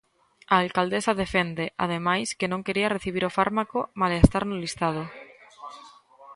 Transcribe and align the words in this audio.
A 0.53 0.55
alcaldesa 0.63 1.19
defende, 1.23 1.65
ademais, 1.85 2.27
que 2.39 2.47
non 2.51 2.65
quería 2.65 2.93
recibir 2.95 3.23
o 3.25 3.35
fármaco 3.37 3.79
malia 3.99 4.23
estar 4.25 4.43
no 4.47 4.59
listado. 4.63 5.03